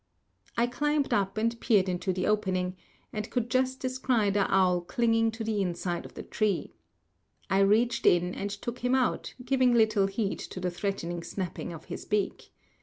I 0.57 0.65
climbed 0.65 1.13
up 1.13 1.37
and 1.37 1.59
peered 1.59 1.87
into 1.87 2.11
the 2.11 2.25
opening, 2.25 2.75
and 3.13 3.29
could 3.29 3.51
just 3.51 3.79
descry 3.81 4.31
the 4.31 4.51
owl 4.51 4.81
clinging 4.81 5.29
to 5.33 5.43
the 5.43 5.61
inside 5.61 6.07
of 6.07 6.15
the 6.15 6.23
tree. 6.23 6.73
I 7.51 7.59
reached 7.59 8.07
in 8.07 8.33
and 8.33 8.49
took 8.49 8.79
him 8.79 8.95
out, 8.95 9.35
giving 9.45 9.75
little 9.75 10.07
heed 10.07 10.39
to 10.39 10.59
the 10.59 10.71
threatening 10.71 11.21
snapping 11.21 11.71
of 11.71 11.85
his 11.85 12.05
beak. 12.05 12.51